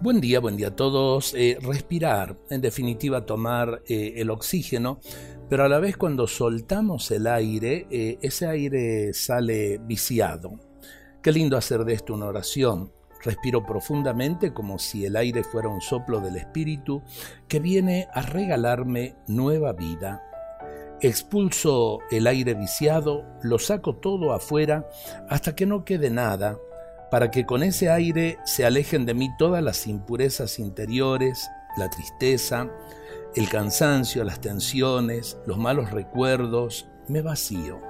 [0.00, 1.32] Buen día, buen día a todos.
[1.34, 5.00] Eh, respirar, en definitiva tomar eh, el oxígeno,
[5.48, 10.60] pero a la vez cuando soltamos el aire, eh, ese aire sale viciado.
[11.22, 12.92] Qué lindo hacer de esto una oración.
[13.22, 17.02] Respiro profundamente como si el aire fuera un soplo del Espíritu
[17.48, 20.22] que viene a regalarme nueva vida.
[21.00, 24.86] Expulso el aire viciado, lo saco todo afuera
[25.30, 26.58] hasta que no quede nada
[27.10, 32.68] para que con ese aire se alejen de mí todas las impurezas interiores, la tristeza,
[33.34, 37.80] el cansancio, las tensiones, los malos recuerdos, me vacío.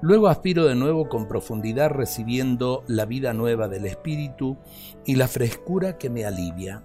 [0.00, 4.56] Luego aspiro de nuevo con profundidad recibiendo la vida nueva del Espíritu
[5.04, 6.82] y la frescura que me alivia.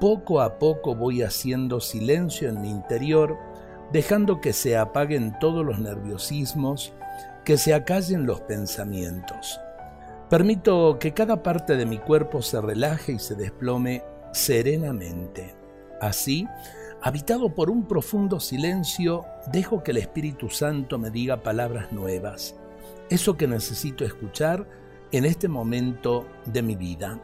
[0.00, 3.36] Poco a poco voy haciendo silencio en mi interior,
[3.92, 6.92] dejando que se apaguen todos los nerviosismos,
[7.44, 9.60] que se acallen los pensamientos.
[10.30, 15.54] Permito que cada parte de mi cuerpo se relaje y se desplome serenamente.
[16.02, 16.46] Así,
[17.00, 22.56] habitado por un profundo silencio, dejo que el Espíritu Santo me diga palabras nuevas,
[23.08, 24.68] eso que necesito escuchar
[25.12, 27.18] en este momento de mi vida.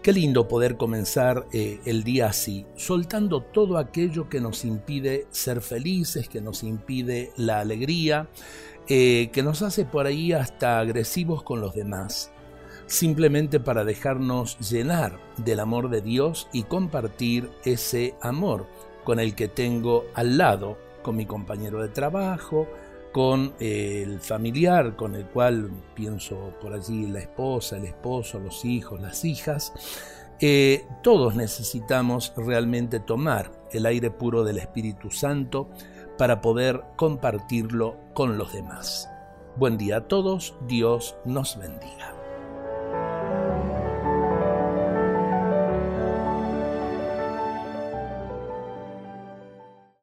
[0.00, 5.60] Qué lindo poder comenzar eh, el día así, soltando todo aquello que nos impide ser
[5.60, 8.28] felices, que nos impide la alegría,
[8.88, 12.32] eh, que nos hace por ahí hasta agresivos con los demás,
[12.86, 18.66] simplemente para dejarnos llenar del amor de Dios y compartir ese amor
[19.04, 22.68] con el que tengo al lado, con mi compañero de trabajo,
[23.14, 29.00] con el familiar con el cual pienso por allí la esposa, el esposo, los hijos,
[29.00, 29.72] las hijas.
[30.40, 35.70] Eh, todos necesitamos realmente tomar el aire puro del Espíritu Santo
[36.18, 39.10] para poder compartirlo con los demás.
[39.56, 42.23] Buen día a todos, Dios nos bendiga.